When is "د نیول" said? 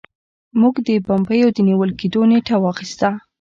1.55-1.89